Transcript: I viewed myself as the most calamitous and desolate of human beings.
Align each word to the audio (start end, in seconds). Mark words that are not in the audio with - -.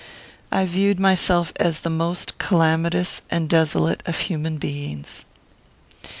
I 0.51 0.65
viewed 0.65 0.99
myself 0.99 1.53
as 1.57 1.81
the 1.81 1.89
most 1.91 2.39
calamitous 2.39 3.21
and 3.29 3.47
desolate 3.47 4.01
of 4.07 4.17
human 4.21 4.57
beings. 4.57 5.25